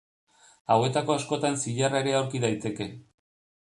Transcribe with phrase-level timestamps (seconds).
[0.75, 2.93] Hauetako askotan zilarra ere aurki daiteke.